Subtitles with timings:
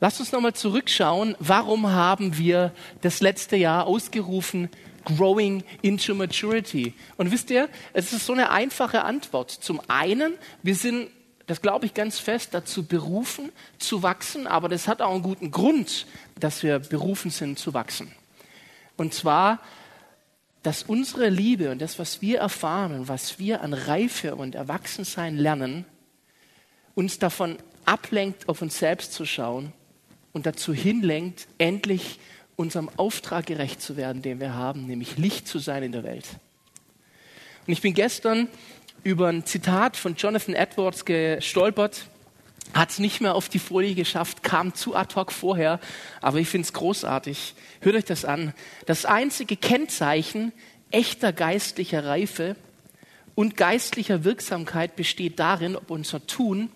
[0.00, 4.70] Lasst uns nochmal zurückschauen, warum haben wir das letzte Jahr ausgerufen,
[5.04, 6.94] Growing into Maturity.
[7.16, 9.50] Und wisst ihr, es ist so eine einfache Antwort.
[9.50, 11.08] Zum einen, wir sind,
[11.46, 15.50] das glaube ich ganz fest, dazu berufen zu wachsen, aber das hat auch einen guten
[15.50, 16.06] Grund,
[16.38, 18.12] dass wir berufen sind zu wachsen.
[18.96, 19.60] Und zwar,
[20.62, 25.36] dass unsere Liebe und das, was wir erfahren und was wir an Reife und Erwachsensein
[25.36, 25.86] lernen,
[26.94, 27.56] uns davon
[27.86, 29.72] ablenkt, auf uns selbst zu schauen
[30.32, 32.18] und dazu hinlenkt, endlich
[32.56, 36.26] unserem Auftrag gerecht zu werden, den wir haben, nämlich Licht zu sein in der Welt.
[37.66, 38.48] Und ich bin gestern
[39.02, 42.06] über ein Zitat von Jonathan Edwards gestolpert,
[42.74, 45.80] hat es nicht mehr auf die Folie geschafft, kam zu ad hoc vorher,
[46.20, 47.54] aber ich finde es großartig.
[47.80, 48.54] Hört euch das an.
[48.86, 50.52] Das einzige Kennzeichen
[50.90, 52.56] echter geistlicher Reife
[53.34, 56.70] und geistlicher Wirksamkeit besteht darin, ob unser Tun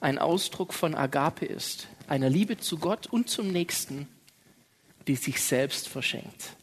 [0.00, 4.08] ein Ausdruck von Agape ist, einer Liebe zu Gott und zum Nächsten,
[5.06, 6.56] die sich selbst verschenkt.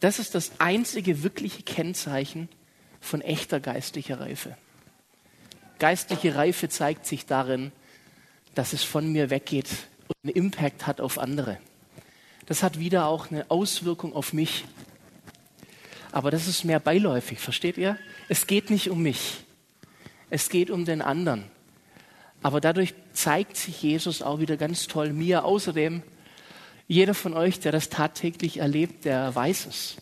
[0.00, 2.48] Das ist das einzige wirkliche Kennzeichen
[3.00, 4.56] von echter geistlicher Reife.
[5.78, 7.72] Geistliche Reife zeigt sich darin,
[8.54, 9.68] dass es von mir weggeht
[10.08, 11.58] und einen Impact hat auf andere.
[12.46, 14.64] Das hat wieder auch eine Auswirkung auf mich.
[16.12, 17.98] Aber das ist mehr beiläufig, versteht ihr?
[18.28, 19.44] Es geht nicht um mich.
[20.30, 21.50] Es geht um den anderen.
[22.44, 25.46] Aber dadurch zeigt sich Jesus auch wieder ganz toll mir.
[25.46, 26.02] Außerdem,
[26.86, 29.96] jeder von euch, der das tagtäglich erlebt, der weiß es.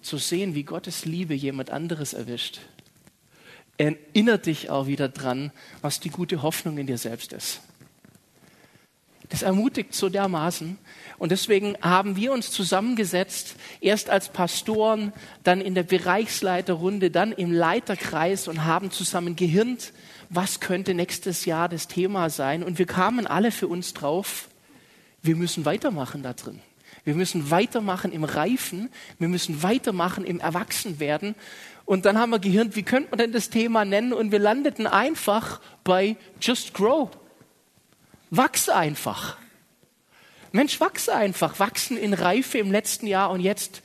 [0.00, 2.60] Zu sehen, wie Gottes Liebe jemand anderes erwischt,
[3.76, 5.52] erinnert dich auch wieder dran,
[5.82, 7.60] was die gute Hoffnung in dir selbst ist.
[9.28, 10.78] Das ermutigt so dermaßen.
[11.18, 15.12] Und deswegen haben wir uns zusammengesetzt, erst als Pastoren,
[15.42, 19.92] dann in der Bereichsleiterrunde, dann im Leiterkreis und haben zusammen gehirnt,
[20.30, 22.62] was könnte nächstes Jahr das Thema sein.
[22.62, 24.48] Und wir kamen alle für uns drauf,
[25.22, 26.60] wir müssen weitermachen da drin.
[27.04, 31.34] Wir müssen weitermachen im Reifen, wir müssen weitermachen im Erwachsenwerden.
[31.84, 34.12] Und dann haben wir gehirnt, wie könnte man denn das Thema nennen?
[34.12, 37.10] Und wir landeten einfach bei Just Grow.
[38.30, 39.36] Wachse einfach.
[40.52, 41.58] Mensch, wachse einfach.
[41.58, 43.82] Wachsen in Reife im letzten Jahr und jetzt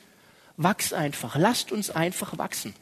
[0.56, 1.36] wachs einfach.
[1.36, 2.74] Lasst uns einfach wachsen.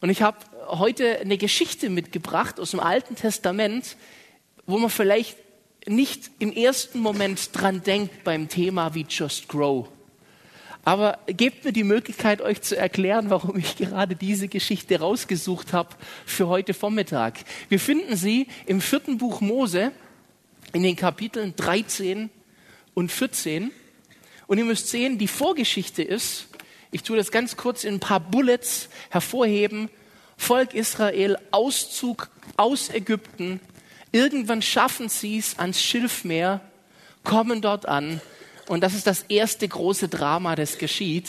[0.00, 3.96] Und ich habe heute eine Geschichte mitgebracht aus dem Alten Testament,
[4.66, 5.36] wo man vielleicht
[5.86, 9.88] nicht im ersten Moment dran denkt beim Thema wie Just Grow.
[10.84, 15.90] Aber gebt mir die Möglichkeit, euch zu erklären, warum ich gerade diese Geschichte rausgesucht habe
[16.26, 17.38] für heute Vormittag.
[17.68, 19.92] Wir finden sie im vierten Buch Mose
[20.72, 22.30] in den Kapiteln 13
[22.94, 23.70] und 14.
[24.48, 26.48] Und ihr müsst sehen, die Vorgeschichte ist,
[26.90, 29.88] ich tue das ganz kurz in ein paar Bullets hervorheben,
[30.36, 33.60] Volk Israel, Auszug aus Ägypten.
[34.10, 36.60] Irgendwann schaffen sie es ans Schilfmeer,
[37.22, 38.20] kommen dort an
[38.68, 41.28] und das ist das erste große Drama, das geschieht.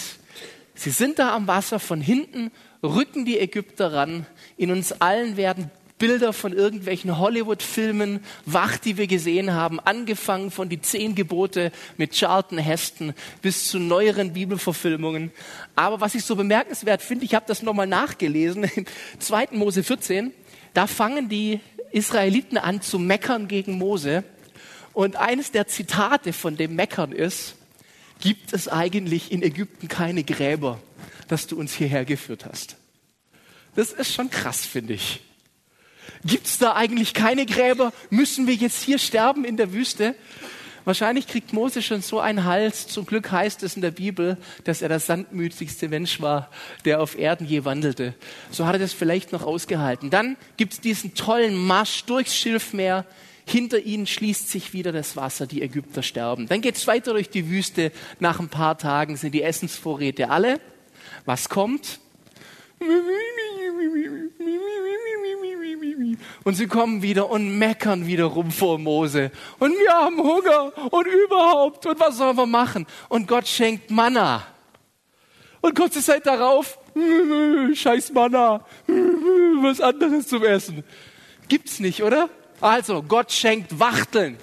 [0.76, 2.52] Sie sind da am Wasser, von hinten
[2.84, 4.26] rücken die Ägypter ran.
[4.58, 10.68] In uns allen werden Bilder von irgendwelchen Hollywood-Filmen wach, die wir gesehen haben, angefangen von
[10.68, 15.32] die zehn Gebote mit Charlton Heston bis zu neueren Bibelverfilmungen.
[15.76, 18.86] Aber was ich so bemerkenswert finde, ich habe das nochmal nachgelesen, im
[19.20, 19.50] 2.
[19.52, 20.34] Mose 14,
[20.74, 21.62] da fangen die
[21.92, 24.24] Israeliten an zu meckern gegen Mose.
[24.94, 27.56] Und eines der Zitate von dem Meckern ist,
[28.22, 30.80] gibt es eigentlich in Ägypten keine Gräber,
[31.28, 32.78] dass du uns hierher geführt hast.
[33.76, 35.22] Das ist schon krass, finde ich.
[36.24, 37.92] Gibt es da eigentlich keine Gräber?
[38.10, 40.16] Müssen wir jetzt hier sterben in der Wüste?
[40.86, 42.88] Wahrscheinlich kriegt Mose schon so einen Hals.
[42.88, 46.50] Zum Glück heißt es in der Bibel, dass er der sandmütigste Mensch war,
[46.86, 48.14] der auf Erden je wandelte.
[48.52, 50.10] So hat er das vielleicht noch ausgehalten.
[50.10, 53.06] Dann gibt es diesen tollen Marsch durchs Schilfmeer
[53.46, 56.48] hinter ihnen schließt sich wieder das Wasser, die Ägypter sterben.
[56.48, 57.92] Dann geht es weiter durch die Wüste.
[58.20, 60.60] Nach ein paar Tagen sind die Essensvorräte alle.
[61.26, 62.00] Was kommt?
[66.44, 69.32] Und sie kommen wieder und meckern wieder rum vor Mose.
[69.60, 71.86] Und wir haben Hunger und überhaupt.
[71.86, 72.86] Und was sollen wir machen?
[73.10, 74.46] Und Gott schenkt Manna.
[75.62, 76.78] Und kurze Zeit darauf,
[77.74, 80.84] scheiß Manna, was anderes zum Essen.
[81.48, 82.30] Gibt's nicht, oder?
[82.64, 84.38] Also, Gott schenkt Wachteln.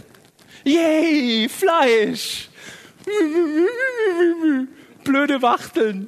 [0.63, 2.51] Yay, Fleisch.
[5.05, 6.07] Blöde Wachteln.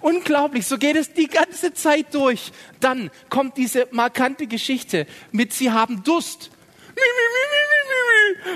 [0.00, 2.52] Unglaublich, so geht es die ganze Zeit durch.
[2.78, 6.52] Dann kommt diese markante Geschichte mit, sie haben Durst.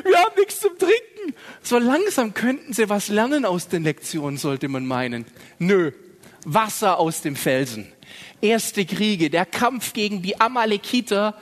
[0.05, 1.35] Wir haben nichts zum Trinken.
[1.61, 5.25] So langsam könnten sie was lernen aus den Lektionen, sollte man meinen.
[5.59, 5.91] Nö,
[6.45, 7.93] Wasser aus dem Felsen.
[8.41, 11.35] Erste Kriege, der Kampf gegen die Amalekiter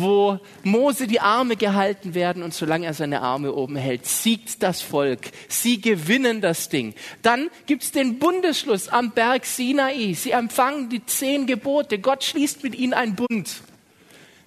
[0.00, 4.80] wo Mose die Arme gehalten werden und solange er seine Arme oben hält, siegt das
[4.80, 5.30] Volk.
[5.48, 6.94] Sie gewinnen das Ding.
[7.22, 10.14] Dann gibt's den Bundesschluss am Berg Sinai.
[10.14, 11.98] Sie empfangen die zehn Gebote.
[11.98, 13.62] Gott schließt mit ihnen einen Bund.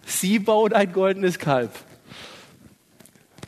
[0.06, 1.72] Sie baut ein goldenes Kalb.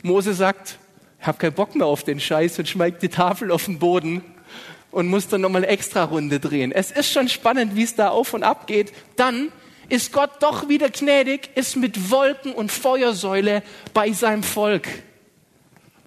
[0.02, 0.78] Mose sagt,
[1.20, 4.22] ich habe keinen Bock mehr auf den Scheiß und schmeigt die Tafel auf den Boden
[4.90, 6.70] und muss dann nochmal eine extra Runde drehen.
[6.70, 8.92] Es ist schon spannend, wie es da auf und ab geht.
[9.16, 9.50] Dann
[9.88, 14.88] ist Gott doch wieder gnädig, ist mit Wolken und Feuersäule bei seinem Volk.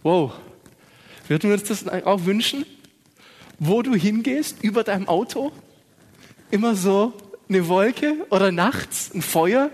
[0.03, 0.33] Wow.
[1.27, 2.65] Würden wir uns das auch wünschen?
[3.59, 5.51] Wo du hingehst, über deinem Auto,
[6.51, 7.13] immer so
[7.49, 9.69] eine Wolke oder nachts ein Feuer.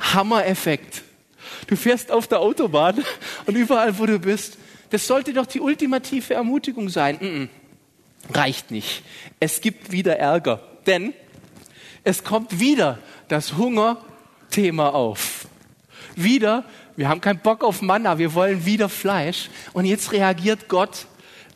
[0.00, 1.02] Hammer-Effekt.
[1.66, 3.04] Du fährst auf der Autobahn
[3.46, 4.58] und überall, wo du bist,
[4.90, 7.16] das sollte doch die ultimative Ermutigung sein.
[7.16, 7.48] Mm -mm.
[8.34, 9.02] Reicht nicht.
[9.40, 11.14] Es gibt wieder Ärger, denn
[12.04, 15.46] es kommt wieder das Hungerthema auf.
[16.16, 16.64] Wieder,
[16.96, 19.48] wir haben keinen Bock auf Manna, wir wollen wieder Fleisch.
[19.72, 21.06] Und jetzt reagiert Gott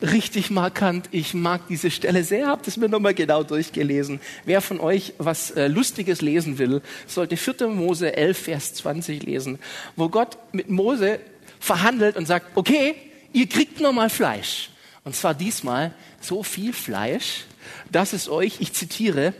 [0.01, 1.09] richtig markant.
[1.11, 4.19] Ich mag diese Stelle sehr, habt es mir nochmal genau durchgelesen.
[4.45, 7.67] Wer von euch was äh, Lustiges lesen will, sollte 4.
[7.67, 9.59] Mose 11, Vers 20 lesen,
[9.95, 11.19] wo Gott mit Mose
[11.59, 12.95] verhandelt und sagt, okay,
[13.33, 14.69] ihr kriegt nochmal Fleisch.
[15.03, 17.45] Und zwar diesmal so viel Fleisch,
[17.91, 19.33] dass es euch, ich zitiere,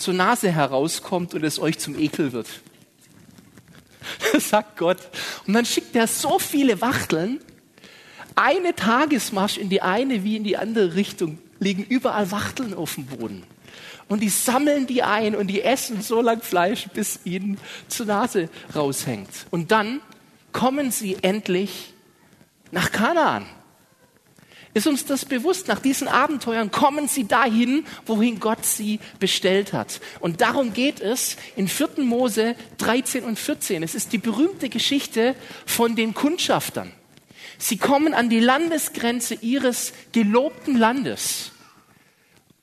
[0.00, 2.48] zur Nase herauskommt und es euch zum Ekel wird.
[4.32, 4.98] Das sagt Gott.
[5.46, 7.40] Und dann schickt er so viele Wachteln,
[8.34, 13.06] eine Tagesmarsch in die eine wie in die andere Richtung, liegen überall Wachteln auf dem
[13.06, 13.42] Boden.
[14.08, 17.58] Und die sammeln die ein und die essen so lang Fleisch, bis ihnen
[17.88, 19.28] zur Nase raushängt.
[19.50, 20.00] Und dann
[20.52, 21.94] kommen sie endlich
[22.72, 23.46] nach Kanaan.
[24.72, 25.66] Ist uns das bewusst?
[25.66, 30.00] Nach diesen Abenteuern kommen sie dahin, wohin Gott sie bestellt hat.
[30.20, 32.04] Und darum geht es in 4.
[32.04, 33.82] Mose 13 und 14.
[33.82, 35.34] Es ist die berühmte Geschichte
[35.66, 36.92] von den Kundschaftern.
[37.58, 41.50] Sie kommen an die Landesgrenze ihres gelobten Landes.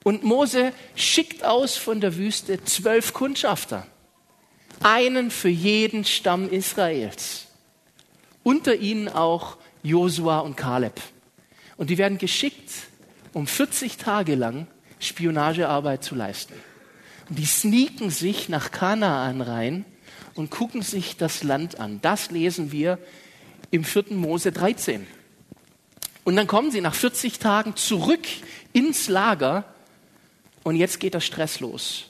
[0.03, 3.86] Und Mose schickt aus von der Wüste zwölf Kundschafter.
[4.81, 7.48] Einen für jeden Stamm Israels.
[8.44, 11.01] Unter ihnen auch Josua und Kaleb.
[11.77, 12.71] Und die werden geschickt,
[13.33, 14.68] um 40 Tage lang
[15.00, 16.56] Spionagearbeit zu leisten.
[17.29, 19.85] Und die sneaken sich nach Kanaan rein
[20.33, 22.00] und gucken sich das Land an.
[22.01, 22.97] Das lesen wir
[23.71, 24.06] im 4.
[24.12, 25.06] Mose 13.
[26.24, 28.25] Und dann kommen sie nach 40 Tagen zurück
[28.74, 29.65] ins Lager
[30.63, 32.06] und jetzt geht der Stress los.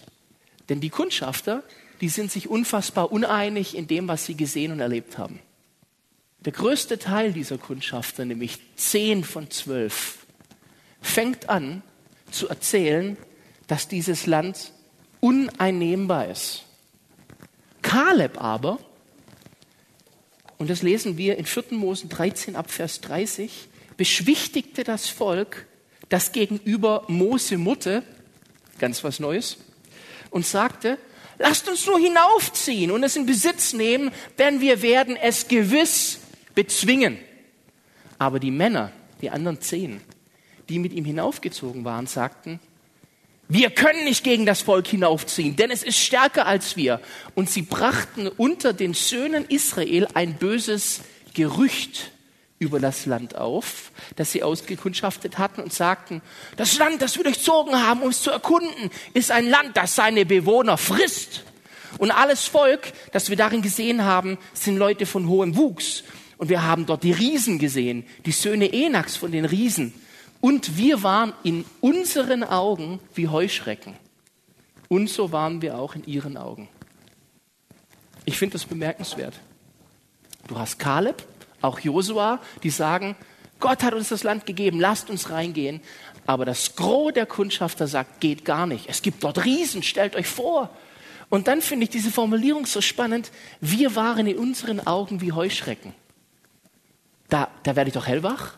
[0.70, 1.64] Denn die Kundschafter,
[2.02, 5.40] die sind sich unfassbar uneinig in dem, was sie gesehen und erlebt haben.
[6.46, 10.26] Der größte Teil dieser Kundschafter, nämlich zehn von zwölf,
[11.02, 11.82] fängt an
[12.32, 13.18] zu erzählen,
[13.68, 14.72] dass dieses Land
[15.20, 16.64] uneinnehmbar ist.
[17.82, 18.80] Kaleb aber,
[20.58, 21.66] und das lesen wir in 4.
[21.72, 25.66] Mose 13 ab Vers 30, beschwichtigte das Volk,
[26.10, 28.04] das gegenüber Mose Mutter,
[28.80, 29.58] ganz was Neues,
[30.30, 30.98] und sagte,
[31.38, 36.20] lasst uns nur hinaufziehen und es in Besitz nehmen, denn wir werden es gewiss
[36.58, 37.20] bezwingen.
[38.18, 40.02] Aber die Männer, die anderen zehn,
[40.70, 42.60] die mit ihm hinaufgezogen waren, sagten,
[43.48, 47.00] wir können nicht gegen das Volk hinaufziehen, denn es ist stärker als wir.
[47.36, 51.02] Und sie brachten unter den Söhnen Israel ein böses
[51.36, 52.12] Gerücht
[52.58, 56.24] über das Land auf, das sie ausgekundschaftet hatten und sagten,
[56.56, 60.26] das Land, das wir durchzogen haben, um es zu erkunden, ist ein Land, das seine
[60.26, 61.44] Bewohner frisst.
[62.00, 66.04] Und alles Volk, das wir darin gesehen haben, sind Leute von hohem Wuchs.
[66.38, 69.94] Und wir haben dort die Riesen gesehen, die Söhne Enaks von den Riesen.
[70.40, 73.96] Und wir waren in unseren Augen wie Heuschrecken.
[74.88, 76.70] Und so waren wir auch in ihren Augen.
[78.26, 79.34] Ich finde das bemerkenswert.
[80.48, 81.24] Du hast Kaleb,
[81.62, 83.16] auch Josua, die sagen,
[83.60, 85.82] Gott hat uns das Land gegeben, lasst uns reingehen.
[86.26, 88.88] Aber das Gros der Kundschafter sagt, geht gar nicht.
[88.88, 90.70] Es gibt dort Riesen, stellt euch vor.
[91.30, 93.32] Und dann finde ich diese Formulierung so spannend.
[93.60, 95.94] Wir waren in unseren Augen wie Heuschrecken.
[97.30, 98.58] Da, da werde ich doch hellwach.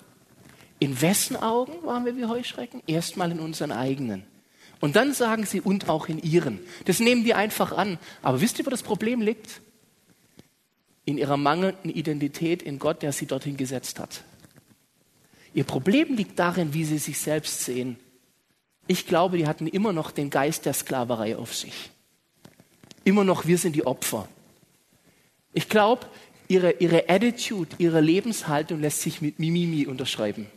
[0.80, 2.82] In wessen Augen waren wir wie Heuschrecken?
[2.88, 4.24] Erstmal in unseren eigenen.
[4.80, 6.60] Und dann sagen sie, und auch in ihren.
[6.86, 7.98] Das nehmen die einfach an.
[8.22, 9.62] Aber wisst ihr, wo das Problem liegt?
[11.04, 14.24] In ihrer mangelnden Identität in Gott, der sie dorthin gesetzt hat.
[15.54, 17.98] Ihr Problem liegt darin, wie sie sich selbst sehen.
[18.88, 21.90] Ich glaube, die hatten immer noch den Geist der Sklaverei auf sich.
[23.04, 24.28] Immer noch, wir sind die Opfer.
[25.54, 26.08] Ich glaube,
[26.50, 30.48] ihre, ihre Attitude, ihre Lebenshaltung lässt sich mit Mimimi unterschreiben.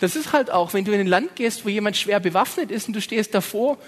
[0.00, 2.88] Das ist halt auch, wenn du in ein Land gehst, wo jemand schwer bewaffnet ist
[2.88, 3.78] und du stehst davor.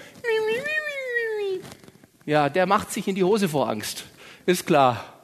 [2.25, 4.03] Ja, der macht sich in die Hose vor Angst.
[4.45, 5.21] Ist klar.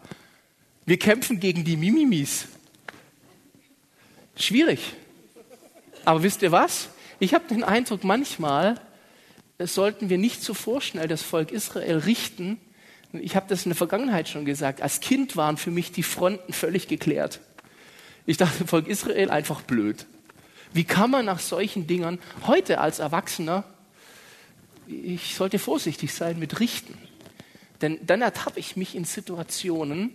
[0.85, 2.47] Wir kämpfen gegen die Mimimis.
[4.35, 4.93] Schwierig.
[6.05, 6.89] Aber wisst ihr was?
[7.19, 8.79] Ich habe den Eindruck, manchmal
[9.59, 12.59] sollten wir nicht so vorschnell das Volk Israel richten.
[13.13, 14.81] Ich habe das in der Vergangenheit schon gesagt.
[14.81, 17.39] Als Kind waren für mich die Fronten völlig geklärt.
[18.25, 20.05] Ich dachte, Volk Israel einfach blöd.
[20.73, 23.63] Wie kann man nach solchen Dingern heute als Erwachsener,
[24.87, 26.97] ich sollte vorsichtig sein mit Richten.
[27.81, 30.11] Denn dann ertappe ich mich in Situationen,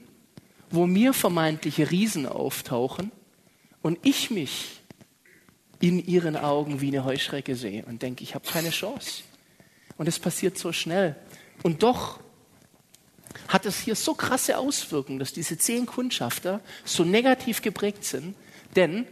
[0.71, 3.13] wo mir vermeintliche Riesen auftauchen
[3.83, 4.81] und ich mich
[5.81, 9.23] in ihren Augen wie eine Heuschrecke sehe und denke, ich habe keine Chance.
[9.97, 11.17] Und es passiert so schnell.
[11.63, 12.21] Und doch
[13.49, 18.35] hat es hier so krasse Auswirkungen, dass diese zehn Kundschafter so negativ geprägt sind,
[18.77, 19.07] denn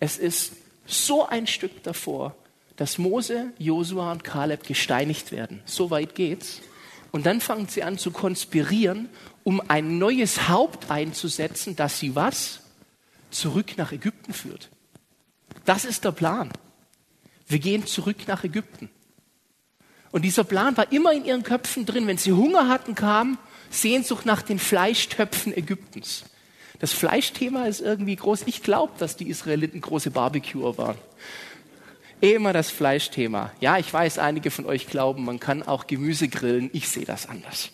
[0.00, 0.52] es ist
[0.86, 2.34] so ein Stück davor,
[2.76, 5.62] dass Mose, Josua und Kaleb gesteinigt werden.
[5.64, 6.60] So weit geht's.
[7.10, 9.08] Und dann fangen sie an zu konspirieren,
[9.42, 12.60] um ein neues Haupt einzusetzen, das sie was?
[13.30, 14.68] Zurück nach Ägypten führt.
[15.64, 16.50] Das ist der Plan.
[17.48, 18.90] Wir gehen zurück nach Ägypten.
[20.12, 22.06] Und dieser Plan war immer in ihren Köpfen drin.
[22.06, 23.38] Wenn sie Hunger hatten, kam
[23.70, 26.24] Sehnsucht nach den Fleischtöpfen Ägyptens.
[26.78, 28.42] Das Fleischthema ist irgendwie groß.
[28.46, 30.98] Ich glaube, dass die Israeliten große Barbecuer waren.
[32.20, 33.52] Eh immer das Fleischthema.
[33.60, 36.70] Ja, ich weiß, einige von euch glauben, man kann auch Gemüse grillen.
[36.72, 37.70] Ich sehe das anders.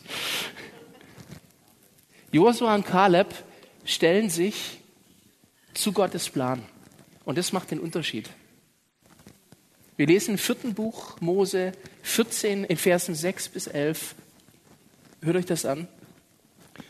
[2.33, 3.35] Josua und Kaleb
[3.85, 4.79] stellen sich
[5.75, 6.63] zu Gottes Plan.
[7.25, 8.31] Und das macht den Unterschied.
[9.97, 11.73] Wir lesen im vierten Buch Mose
[12.03, 14.15] 14 in Versen 6 bis 11.
[15.23, 15.89] Hört euch das an.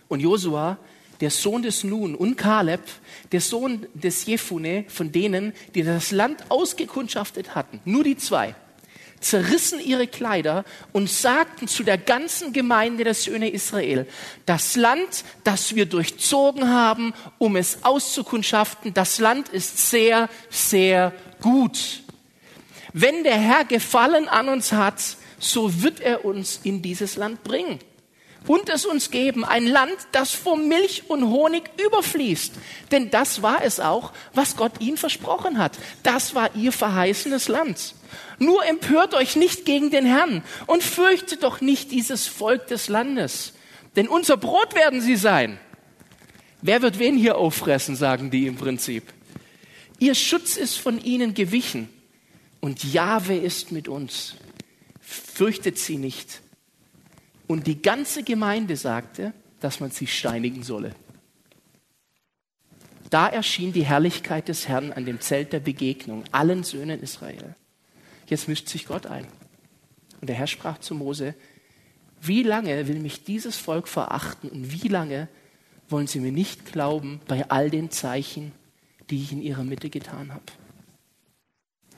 [0.09, 0.79] Und Josua
[1.23, 2.81] der Sohn des Nun und Kaleb,
[3.31, 8.57] der Sohn des Jefune, von denen, die das Land ausgekundschaftet hatten, nur die zwei,
[9.21, 14.09] zerrissen ihre Kleider und sagten zu der ganzen Gemeinde der Söhne Israel,
[14.47, 22.03] das Land, das wir durchzogen haben, um es auszukundschaften, das Land ist sehr, sehr gut.
[22.93, 25.01] Wenn der Herr Gefallen an uns hat,
[25.39, 27.79] so wird er uns in dieses Land bringen
[28.47, 32.55] und es uns geben, ein Land, das vor Milch und Honig überfließt.
[32.91, 35.79] Denn das war es auch, was Gott ihnen versprochen hat.
[36.03, 37.95] Das war ihr verheißenes Land.
[38.39, 43.53] Nur empört euch nicht gegen den Herrn und fürchtet doch nicht dieses Volk des Landes.
[43.97, 45.59] Denn unser Brot werden sie sein.
[46.61, 49.05] Wer wird wen hier auffressen, sagen die im Prinzip.
[49.99, 51.89] Ihr Schutz ist von ihnen gewichen
[52.61, 54.35] und Jahwe ist mit uns.
[55.01, 56.41] Fürchtet sie nicht
[57.47, 60.95] und die ganze Gemeinde sagte, dass man sie steinigen solle.
[63.11, 67.55] Da erschien die Herrlichkeit des Herrn an dem Zelt der Begegnung allen Söhnen Israel.
[68.27, 69.27] Jetzt mischt sich Gott ein.
[70.21, 71.35] Und der Herr sprach zu Mose,
[72.21, 75.29] wie lange will mich dieses Volk verachten und wie lange
[75.89, 78.53] wollen sie mir nicht glauben bei all den Zeichen,
[79.11, 80.45] die ich in ihrer Mitte getan habe?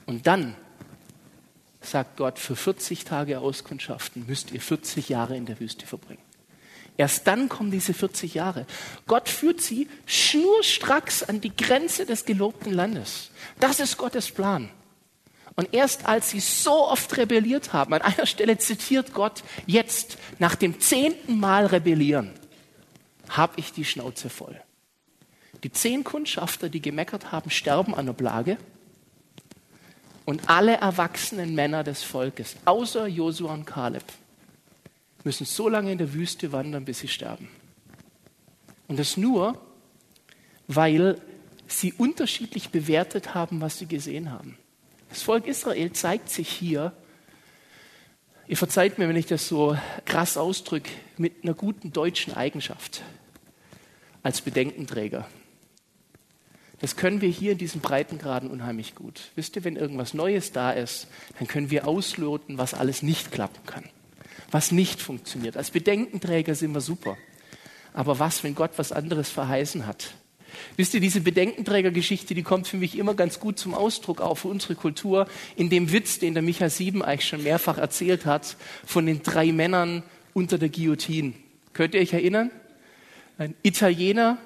[0.05, 0.55] Und dann
[1.85, 6.21] sagt Gott, für 40 Tage Auskundschaften müsst ihr 40 Jahre in der Wüste verbringen.
[6.97, 8.65] Erst dann kommen diese 40 Jahre.
[9.05, 13.31] Gott führt sie schnurstracks an die Grenze des gelobten Landes.
[13.59, 14.69] Das ist Gottes Plan.
[15.55, 20.55] Und erst als sie so oft rebelliert haben, an einer Stelle zitiert Gott jetzt, nach
[20.55, 22.31] dem zehnten Mal rebellieren,
[23.29, 24.59] habe ich die Schnauze voll.
[25.63, 28.57] Die zehn Kundschafter, die gemeckert haben, sterben an der Plage.
[30.25, 34.03] Und alle erwachsenen Männer des Volkes, außer Josua und Kaleb,
[35.23, 37.49] müssen so lange in der Wüste wandern, bis sie sterben.
[38.87, 39.59] Und das nur,
[40.67, 41.21] weil
[41.67, 44.57] sie unterschiedlich bewertet haben, was sie gesehen haben.
[45.09, 46.91] Das Volk Israel zeigt sich hier,
[48.47, 53.01] ihr verzeiht mir, wenn ich das so krass ausdrücke, mit einer guten deutschen Eigenschaft
[54.23, 55.27] als Bedenkenträger.
[56.85, 59.31] Das können wir hier in diesen Breitengraden unheimlich gut.
[59.33, 61.07] Wisst ihr, wenn irgendwas Neues da ist,
[61.39, 63.85] dann können wir ausloten, was alles nicht klappen kann,
[64.51, 65.57] was nicht funktioniert.
[65.57, 67.17] Als Bedenkenträger sind wir super.
[67.91, 70.13] Aber was, wenn Gott was anderes verheißen hat?
[70.77, 74.49] Wisst ihr, diese Bedenkenträgergeschichte, die kommt für mich immer ganz gut zum Ausdruck, auch für
[74.49, 79.07] unsere Kultur, in dem Witz, den der Micha Sieben eigentlich schon mehrfach erzählt hat, von
[79.07, 80.03] den drei Männern
[80.35, 81.33] unter der Guillotine.
[81.73, 82.51] Könnt ihr euch erinnern?
[83.39, 84.37] Ein Italiener,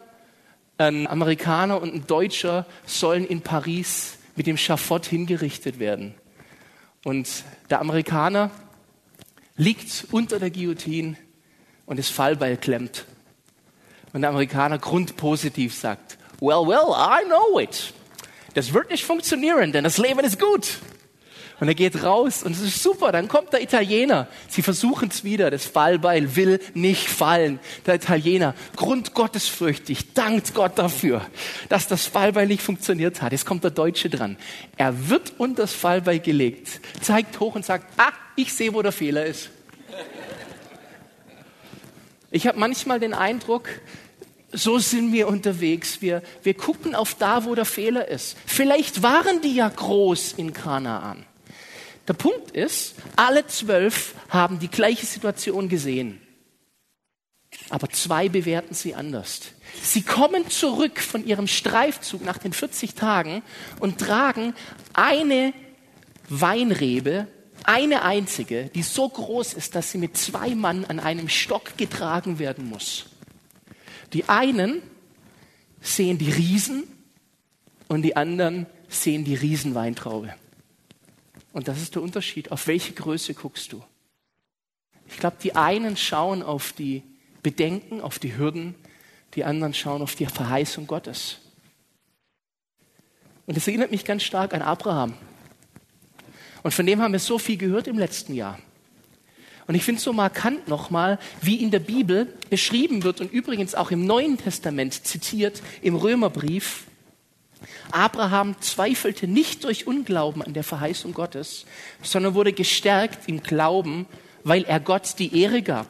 [0.80, 6.16] ein Amerikaner und ein Deutscher sollen in Paris mit dem Schafott hingerichtet werden.
[7.04, 8.50] Und der Amerikaner
[9.58, 11.18] liegt unter der Guillotine
[11.86, 13.06] und das Fallbeil klemmt.
[14.14, 17.94] Und der Amerikaner grundpositiv sagt, well, well, I know it.
[18.54, 20.80] Das wird nicht funktionieren, denn das Leben ist gut.
[21.60, 23.12] Und er geht raus und es ist super.
[23.12, 24.28] Dann kommt der Italiener.
[24.48, 25.51] Sie versuchen es wieder.
[25.51, 27.60] Das Fallbeil will nicht fallen.
[27.86, 31.25] Der Italiener, grundgottesfürchtig, dankt Gott dafür,
[31.68, 33.34] dass das Fallbeil nicht funktioniert hat.
[33.34, 34.38] Jetzt kommt der Deutsche dran.
[34.78, 38.94] Er wird unter das Fallbeil gelegt, zeigt hoch und sagt, ah, ich sehe, wo der
[38.94, 39.50] Fehler ist.
[42.32, 43.68] Ich habe manchmal den Eindruck,
[44.51, 46.01] so sind wir unterwegs.
[46.01, 48.38] Wir, wir gucken auf da, wo der Fehler ist.
[48.46, 51.25] Vielleicht waren die ja groß in Kanaan.
[52.10, 56.20] Der Punkt ist, alle zwölf haben die gleiche Situation gesehen.
[57.70, 59.42] Aber zwei bewerten sie anders.
[59.84, 63.44] Sie kommen zurück von ihrem Streifzug nach den 40 Tagen
[63.80, 64.56] und tragen
[64.94, 65.54] eine
[66.30, 67.28] Weinrebe,
[67.63, 72.39] eine einzige, die so groß ist, dass sie mit zwei Mann an einem Stock getragen
[72.39, 73.06] werden muss.
[74.13, 74.82] Die einen
[75.80, 76.86] sehen die Riesen
[77.88, 80.34] und die anderen sehen die Riesenweintraube.
[81.53, 82.51] Und das ist der Unterschied.
[82.51, 83.84] Auf welche Größe guckst du?
[85.08, 87.03] Ich glaube, die einen schauen auf die
[87.41, 88.75] Bedenken, auf die Hürden,
[89.36, 91.39] die anderen schauen auf die Verheißung Gottes.
[93.46, 95.13] Und das erinnert mich ganz stark an Abraham.
[96.62, 98.60] Und von dem haben wir so viel gehört im letzten Jahr.
[99.65, 103.75] Und ich finde es so markant nochmal, wie in der Bibel beschrieben wird und übrigens
[103.75, 106.86] auch im Neuen Testament zitiert, im Römerbrief,
[107.92, 111.66] Abraham zweifelte nicht durch Unglauben an der Verheißung Gottes,
[112.01, 114.08] sondern wurde gestärkt im Glauben,
[114.44, 115.88] weil er Gott die Ehre gab.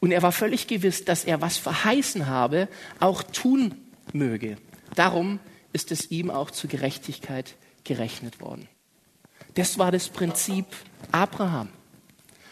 [0.00, 2.68] Und er war völlig gewiss, dass er was verheißen habe,
[3.00, 3.74] auch tun
[4.12, 4.56] möge.
[4.94, 5.40] Darum
[5.72, 8.68] ist es ihm auch zur Gerechtigkeit gerechnet worden.
[9.54, 10.66] Das war das Prinzip
[11.10, 11.68] Abraham.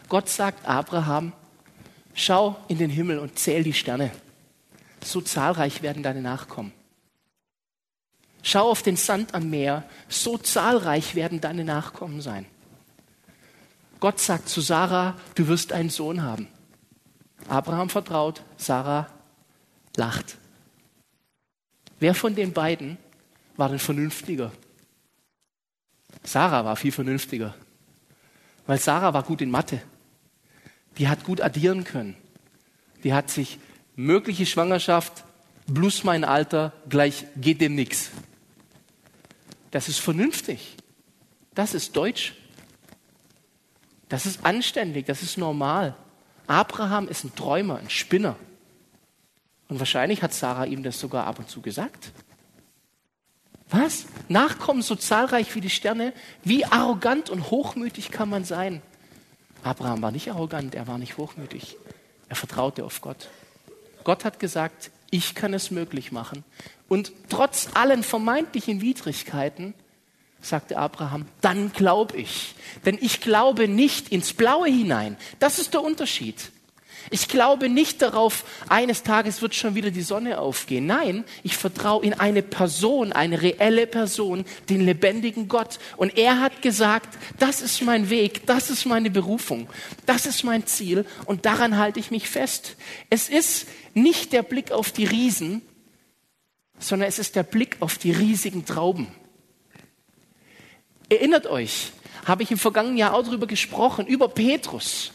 [0.08, 1.32] Gott sagt Abraham,
[2.14, 4.11] schau in den Himmel und zähl die Sterne.
[5.04, 6.72] So zahlreich werden deine Nachkommen.
[8.42, 12.46] Schau auf den Sand am Meer, so zahlreich werden deine Nachkommen sein.
[14.00, 16.49] Gott sagt zu Sarah, du wirst einen Sohn haben.
[17.49, 19.06] Abraham vertraut, Sarah
[19.96, 20.37] lacht.
[22.00, 22.98] Wer von den beiden
[23.57, 24.50] war denn vernünftiger?
[26.24, 27.55] Sarah war viel vernünftiger,
[28.66, 29.81] weil Sarah war gut in Mathe.
[30.98, 32.16] Die hat gut addieren können.
[33.05, 33.59] Die hat sich
[33.94, 35.24] mögliche Schwangerschaft
[35.72, 38.11] plus mein Alter gleich geht dem nix.
[39.72, 40.76] Das ist vernünftig.
[41.54, 42.35] Das ist deutsch.
[44.08, 45.96] Das ist anständig, das ist normal.
[46.46, 48.37] Abraham ist ein Träumer, ein Spinner.
[49.68, 52.12] Und wahrscheinlich hat Sarah ihm das sogar ab und zu gesagt.
[53.70, 54.04] Was?
[54.28, 56.12] Nachkommen so zahlreich wie die Sterne?
[56.44, 58.82] Wie arrogant und hochmütig kann man sein?
[59.62, 61.78] Abraham war nicht arrogant, er war nicht hochmütig.
[62.28, 63.30] Er vertraute auf Gott.
[64.04, 66.42] Gott hat gesagt, ich kann es möglich machen.
[66.88, 69.75] Und trotz allen vermeintlichen Widrigkeiten
[70.40, 72.55] sagte Abraham, dann glaube ich.
[72.85, 75.16] Denn ich glaube nicht ins Blaue hinein.
[75.38, 76.51] Das ist der Unterschied.
[77.10, 80.86] Ich glaube nicht darauf, eines Tages wird schon wieder die Sonne aufgehen.
[80.86, 85.78] Nein, ich vertraue in eine Person, eine reelle Person, den lebendigen Gott.
[85.96, 89.68] Und er hat gesagt, das ist mein Weg, das ist meine Berufung,
[90.06, 92.76] das ist mein Ziel und daran halte ich mich fest.
[93.10, 95.62] Es ist nicht der Blick auf die Riesen,
[96.78, 99.08] sondern es ist der Blick auf die riesigen Trauben.
[101.08, 101.92] Erinnert euch,
[102.24, 105.12] habe ich im vergangenen Jahr auch darüber gesprochen, über Petrus.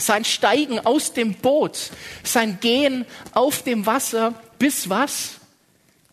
[0.00, 1.90] Sein Steigen aus dem Boot,
[2.24, 5.36] sein Gehen auf dem Wasser, bis was?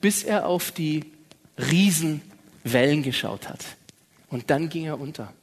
[0.01, 1.05] Bis er auf die
[1.57, 3.63] Riesenwellen geschaut hat.
[4.29, 5.33] Und dann ging er unter.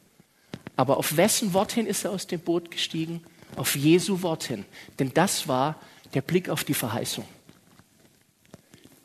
[0.77, 3.25] Aber auf wessen Wort hin ist er aus dem Boot gestiegen?
[3.57, 4.65] Auf Jesu Wort hin.
[4.99, 5.77] Denn das war
[6.13, 7.25] der Blick auf die Verheißung.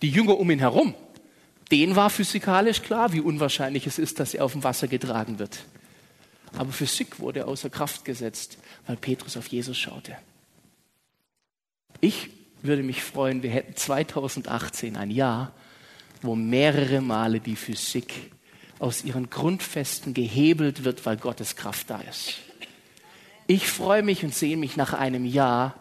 [0.02, 0.94] Die Jünger um ihn herum,
[1.72, 5.60] denen war physikalisch klar, wie unwahrscheinlich es ist, dass er auf dem Wasser getragen wird.
[6.58, 8.58] Aber Physik wurde außer Kraft gesetzt,
[8.90, 10.18] weil Petrus auf Jesus schaute.
[12.02, 12.32] Ich
[12.64, 15.54] würde mich freuen, wir hätten 2018 ein Jahr,
[16.24, 18.32] wo mehrere Male die Physik
[18.80, 22.40] aus ihren Grundfesten gehebelt wird, weil Gottes Kraft da ist.
[23.46, 25.76] Ich freue mich und sehe mich nach einem Jahr,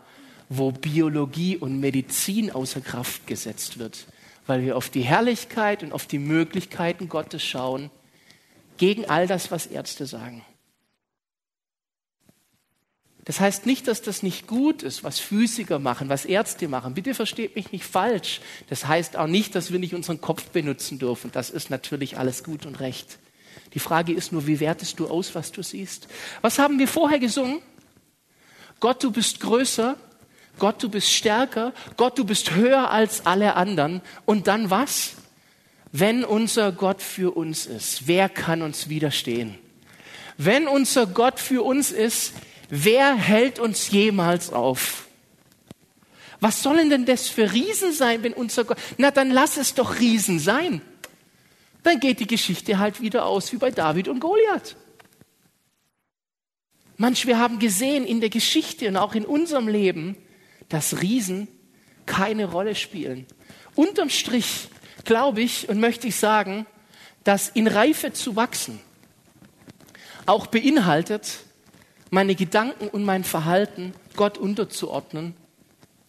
[0.51, 4.07] wo Biologie und Medizin außer Kraft gesetzt wird,
[4.47, 7.89] weil wir auf die Herrlichkeit und auf die Möglichkeiten Gottes schauen,
[8.77, 10.45] gegen all das, was Ärzte sagen.
[13.29, 16.95] Das heißt nicht, dass das nicht gut ist, was Physiker machen, was Ärzte machen.
[16.95, 18.41] Bitte versteht mich nicht falsch.
[18.71, 21.31] Das heißt auch nicht, dass wir nicht unseren Kopf benutzen dürfen.
[21.31, 23.19] Das ist natürlich alles gut und recht.
[23.75, 26.09] Die Frage ist nur, wie wertest du aus, was du siehst?
[26.41, 27.61] Was haben wir vorher gesungen?
[28.81, 29.97] Gott, du bist größer.
[30.59, 31.75] Gott, du bist stärker.
[31.99, 34.01] Gott, du bist höher als alle anderen.
[34.25, 35.17] Und dann was?
[35.93, 39.59] Wenn unser Gott für uns ist, wer kann uns widerstehen?
[40.39, 42.33] Wenn unser Gott für uns ist,
[42.69, 45.07] wer hält uns jemals auf?
[46.41, 49.99] Was sollen denn das für Riesen sein, wenn unser Gott, na dann lass es doch
[49.99, 50.81] Riesen sein.
[51.83, 54.77] Dann geht die Geschichte halt wieder aus wie bei David und Goliath.
[56.97, 60.17] Manch, wir haben gesehen in der Geschichte und auch in unserem Leben,
[60.69, 61.49] dass Riesen
[62.07, 63.27] keine Rolle spielen.
[63.75, 64.69] Unterm Strich
[65.05, 66.67] glaube ich und möchte ich sagen,
[67.25, 68.81] dass in Reife zu wachsen
[70.27, 71.39] auch beinhaltet,
[72.11, 75.35] meine Gedanken und mein Verhalten Gott unterzuordnen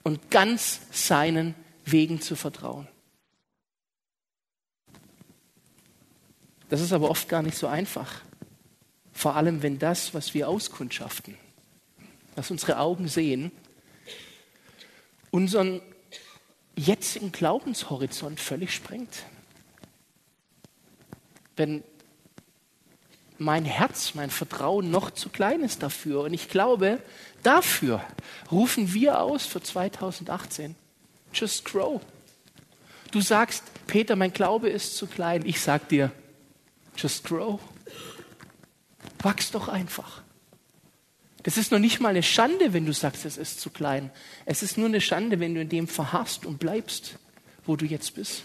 [0.03, 2.87] und ganz seinen Wegen zu vertrauen.
[6.69, 8.21] Das ist aber oft gar nicht so einfach.
[9.11, 11.35] Vor allem, wenn das, was wir auskundschaften,
[12.35, 13.51] was unsere Augen sehen,
[15.31, 15.81] unseren
[16.75, 19.25] jetzigen Glaubenshorizont völlig sprengt.
[21.55, 21.83] Wenn
[23.39, 26.21] mein Herz, mein Vertrauen noch zu klein ist dafür.
[26.21, 27.01] Und ich glaube,
[27.41, 28.03] dafür
[28.51, 30.75] rufen wir aus für 2018.
[31.33, 32.01] Just grow.
[33.11, 35.43] Du sagst, Peter, mein Glaube ist zu klein.
[35.45, 36.11] Ich sag dir,
[36.95, 37.59] just grow.
[39.19, 40.21] Wachs doch einfach.
[41.43, 44.11] Das ist noch nicht mal eine Schande, wenn du sagst, es ist zu klein.
[44.45, 47.15] Es ist nur eine Schande, wenn du in dem verharrst und bleibst,
[47.65, 48.43] wo du jetzt bist.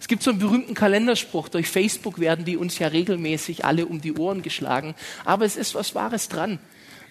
[0.00, 4.00] Es gibt so einen berühmten Kalenderspruch, durch Facebook werden die uns ja regelmäßig alle um
[4.00, 6.58] die Ohren geschlagen, aber es ist was Wahres dran.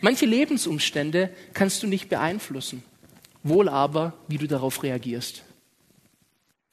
[0.01, 2.83] Manche Lebensumstände kannst du nicht beeinflussen,
[3.43, 5.43] wohl aber, wie du darauf reagierst.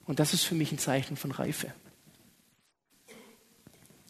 [0.05, 1.73] Und das ist für mich ein Zeichen von Reife.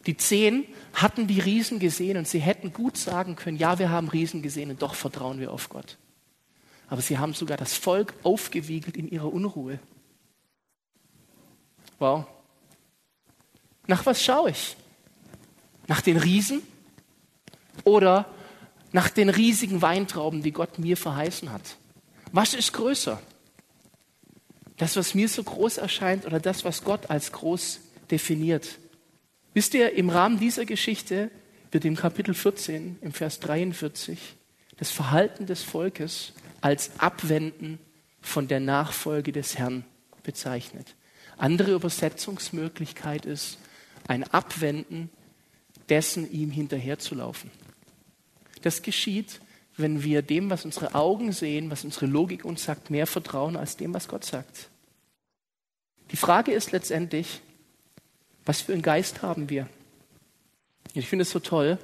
[0.05, 4.07] Die zehn hatten die Riesen gesehen und sie hätten gut sagen können, ja, wir haben
[4.07, 5.97] Riesen gesehen und doch vertrauen wir auf Gott.
[6.87, 9.79] Aber sie haben sogar das Volk aufgewiegelt in ihrer Unruhe.
[11.99, 12.25] Wow.
[13.87, 14.75] Nach was schaue ich?
[15.87, 16.61] Nach den Riesen
[17.83, 18.25] oder
[18.91, 21.77] nach den riesigen Weintrauben, die Gott mir verheißen hat?
[22.31, 23.21] Was ist größer?
[24.77, 27.79] Das, was mir so groß erscheint oder das, was Gott als groß
[28.11, 28.79] definiert?
[29.53, 31.31] Wisst ihr, im Rahmen dieser Geschichte
[31.71, 34.19] wird im Kapitel 14, im Vers 43,
[34.77, 37.79] das Verhalten des Volkes als Abwenden
[38.21, 39.85] von der Nachfolge des Herrn
[40.23, 40.95] bezeichnet.
[41.37, 43.57] Andere Übersetzungsmöglichkeit ist
[44.07, 45.09] ein Abwenden
[45.89, 47.51] dessen, ihm hinterherzulaufen.
[48.61, 49.41] Das geschieht,
[49.77, 53.77] wenn wir dem, was unsere Augen sehen, was unsere Logik uns sagt, mehr vertrauen als
[53.77, 54.69] dem, was Gott sagt.
[56.11, 57.41] Die Frage ist letztendlich,
[58.45, 59.67] was für einen Geist haben wir?
[60.93, 61.77] Ich finde es so toll.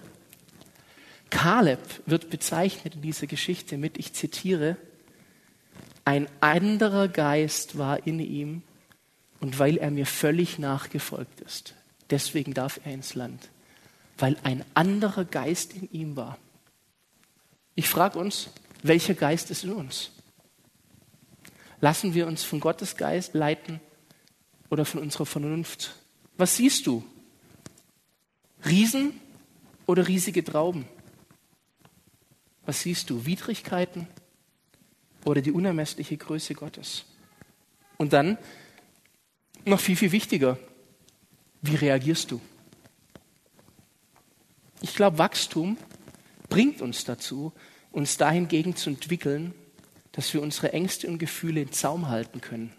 [1.30, 4.78] Kaleb wird bezeichnet in dieser Geschichte mit, ich zitiere,
[6.06, 8.64] ein anderer Geist war in ihm,
[9.42, 11.74] und weil er mir völlig nachgefolgt ist.
[12.10, 13.50] Deswegen darf er ins Land,
[14.18, 16.38] weil ein anderer Geist in ihm war.
[17.76, 18.50] Ich frage uns,
[18.84, 20.12] welcher Geist ist in uns?
[21.82, 23.82] Lassen wir uns von Gottes Geist leiten
[24.70, 25.96] oder von unserer Vernunft?
[26.38, 27.04] Was siehst du?
[28.66, 29.20] Riesen
[29.88, 30.88] oder riesige Trauben?
[32.66, 33.26] Was siehst du?
[33.26, 34.08] Widrigkeiten
[35.26, 37.06] oder die unermessliche Größe Gottes?
[37.98, 38.38] Und dann
[39.66, 40.58] noch viel, viel wichtiger,
[41.62, 42.42] wie reagierst du?
[44.82, 45.78] Ich glaube, Wachstum
[46.50, 47.54] bringt uns dazu,
[47.92, 49.54] uns dahingegen zu entwickeln,
[50.12, 52.74] dass wir unsere Ängste und Gefühle in Zaum halten können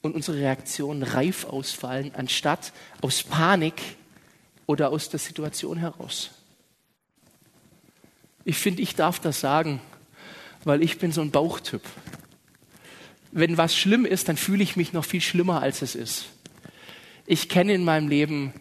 [0.00, 3.74] und unsere Reaktionen reif ausfallen, anstatt aus Panik
[4.66, 6.30] oder aus der Situation heraus.
[8.44, 9.80] Ich finde, ich darf das sagen,
[10.64, 11.82] weil ich bin so ein Bauchtyp
[13.32, 16.26] wenn was schlimm ist, dann fühle ich mich noch viel schlimmer, als es ist.
[17.26, 18.52] Ich kenne in meinem Leben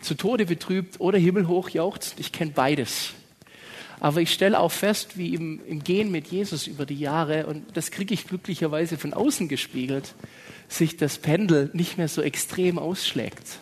[0.00, 2.18] zu Tode betrübt oder himmelhoch jauchzt.
[2.18, 3.12] Ich kenne beides.
[4.00, 7.64] Aber ich stelle auch fest, wie im, im Gehen mit Jesus über die Jahre, und
[7.76, 10.14] das kriege ich glücklicherweise von außen gespiegelt,
[10.68, 13.58] sich das Pendel nicht mehr so extrem ausschlägt.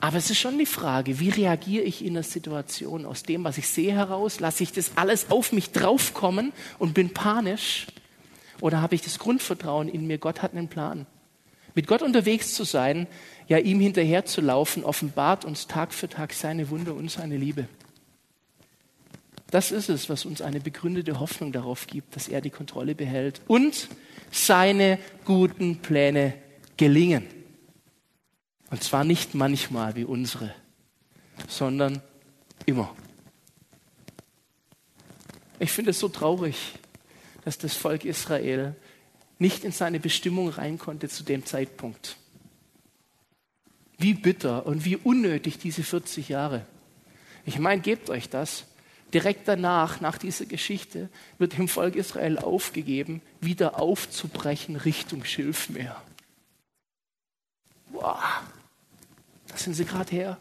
[0.00, 3.04] Aber es ist schon die Frage, wie reagiere ich in der Situation?
[3.04, 7.10] Aus dem, was ich sehe heraus, lasse ich das alles auf mich draufkommen und bin
[7.10, 7.86] panisch?
[8.62, 11.06] Oder habe ich das Grundvertrauen in mir, Gott hat einen Plan?
[11.74, 13.06] Mit Gott unterwegs zu sein,
[13.46, 17.68] ja ihm hinterher zu laufen, offenbart uns Tag für Tag seine Wunder und seine Liebe.
[19.50, 23.40] Das ist es, was uns eine begründete Hoffnung darauf gibt, dass er die Kontrolle behält
[23.48, 23.88] und
[24.30, 26.34] seine guten Pläne
[26.76, 27.39] gelingen.
[28.70, 30.54] Und zwar nicht manchmal wie unsere,
[31.48, 32.00] sondern
[32.66, 32.94] immer.
[35.58, 36.56] Ich finde es so traurig,
[37.44, 38.76] dass das Volk Israel
[39.38, 42.16] nicht in seine Bestimmung rein konnte zu dem Zeitpunkt.
[43.98, 46.64] Wie bitter und wie unnötig diese 40 Jahre.
[47.44, 48.64] Ich meine, gebt euch das.
[49.12, 56.00] Direkt danach, nach dieser Geschichte, wird dem Volk Israel aufgegeben, wieder aufzubrechen Richtung Schilfmeer.
[57.88, 58.16] Wow,
[59.50, 60.38] da sind sie gerade her.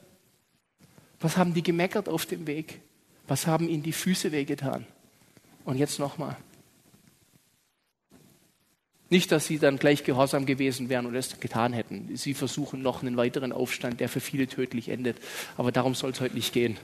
[1.20, 2.80] Was haben die gemeckert auf dem Weg?
[3.28, 4.86] Was haben ihnen die Füße wehgetan?
[5.66, 6.38] Und jetzt nochmal.
[9.10, 12.16] Nicht, dass sie dann gleich gehorsam gewesen wären und es getan hätten.
[12.16, 15.18] Sie versuchen noch einen weiteren Aufstand, der für viele tödlich endet.
[15.58, 16.78] Aber darum soll es heute nicht gehen.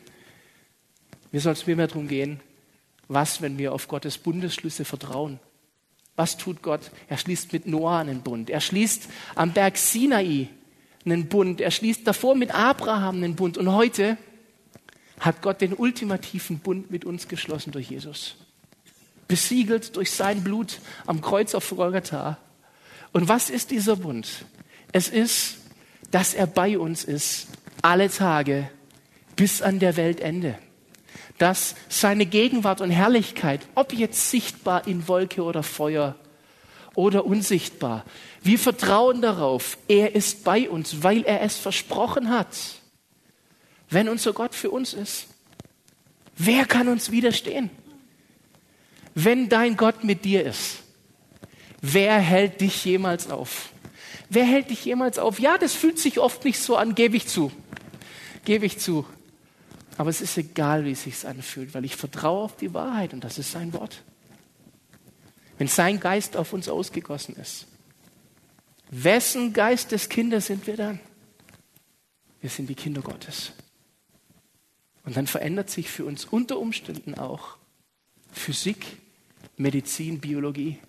[1.31, 2.39] Mir soll es vielmehr darum gehen,
[3.07, 5.39] was, wenn wir auf Gottes Bundesschlüsse vertrauen?
[6.15, 6.91] Was tut Gott?
[7.07, 8.49] Er schließt mit Noah einen Bund.
[8.49, 10.49] Er schließt am Berg Sinai
[11.05, 11.61] einen Bund.
[11.61, 13.57] Er schließt davor mit Abraham einen Bund.
[13.57, 14.17] Und heute
[15.19, 18.35] hat Gott den ultimativen Bund mit uns geschlossen durch Jesus
[19.27, 22.37] besiegelt durch sein Blut am Kreuz auf Golgatha.
[23.11, 24.45] Und was ist dieser Bund?
[24.91, 25.57] Es ist,
[26.11, 27.47] dass er bei uns ist,
[27.81, 28.69] alle Tage
[29.35, 30.57] bis an der Weltende.
[31.37, 36.15] Dass seine Gegenwart und Herrlichkeit, ob jetzt sichtbar in Wolke oder Feuer
[36.95, 38.05] oder unsichtbar,
[38.41, 42.47] wir vertrauen darauf, er ist bei uns, weil er es versprochen hat.
[43.89, 45.27] Wenn unser Gott für uns ist,
[46.37, 47.69] wer kann uns widerstehen?
[49.15, 50.83] wenn dein Gott mit dir ist,
[51.81, 53.69] wer hält dich jemals auf?
[54.29, 55.39] Wer hält dich jemals auf?
[55.39, 57.51] Ja, das fühlt sich oft nicht so an, gebe ich zu.
[58.43, 59.05] Gebe ich zu.
[59.97, 63.23] Aber es ist egal, wie es sich anfühlt, weil ich vertraue auf die Wahrheit und
[63.23, 64.03] das ist sein Wort.
[65.57, 67.67] Wenn sein Geist auf uns ausgegossen ist,
[68.89, 70.99] wessen Geist des Kindes sind wir dann?
[72.41, 73.53] Wir sind die Kinder Gottes.
[75.03, 77.57] Und dann verändert sich für uns unter Umständen auch
[78.31, 78.85] Physik,
[79.55, 80.79] Medizin, Biologie.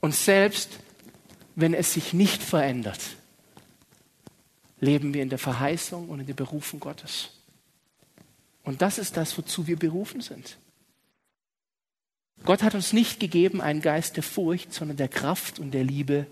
[0.00, 0.78] Und selbst
[1.54, 3.00] wenn es sich nicht verändert,
[4.80, 7.30] leben wir in der Verheißung und in der Berufung Gottes.
[8.64, 10.58] Und das ist das, wozu wir berufen sind.
[12.44, 16.26] Gott hat uns nicht gegeben einen Geist der Furcht, sondern der Kraft und der Liebe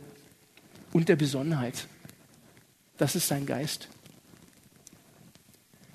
[0.93, 1.87] und der Besonnenheit.
[2.97, 3.89] Das ist sein Geist.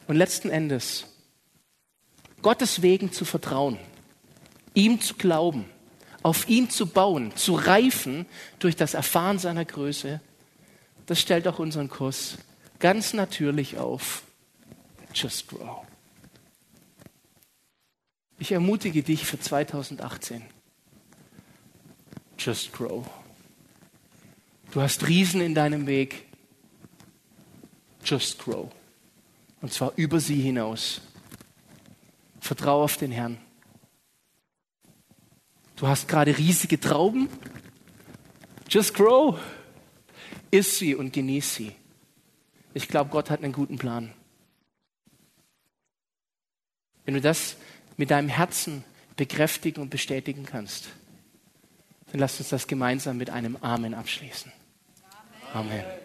[0.08, 1.06] Und letzten Endes,
[2.42, 3.78] Gottes Wegen zu vertrauen
[4.76, 5.66] ihm zu glauben,
[6.22, 8.28] auf ihn zu bauen, zu reifen
[8.60, 10.22] durch das Erfahren seiner Größe,
[11.08, 12.38] das stellt auch unseren Kurs
[12.80, 14.24] ganz natürlich auf.
[15.14, 15.86] Just grow.
[18.46, 20.44] Ich ermutige dich für 2018.
[22.38, 23.04] Just grow.
[24.70, 26.28] Du hast Riesen in deinem Weg.
[28.04, 28.72] Just grow.
[29.62, 31.02] Und zwar über sie hinaus.
[32.40, 33.40] Vertraue auf den Herrn.
[35.76, 37.28] Du hast gerade riesige Trauben.
[38.70, 39.40] Just grow.
[40.52, 41.72] Iss sie und genieß sie.
[42.76, 44.14] Ich glaube, Gott hat einen guten Plan.
[47.06, 47.58] Wenn du das
[47.98, 48.84] mit deinem Herzen
[49.16, 50.90] bekräftigen und bestätigen kannst,
[52.12, 54.52] dann lass uns das gemeinsam mit einem Amen abschließen.
[55.54, 55.72] Amen.
[55.72, 56.05] Amen.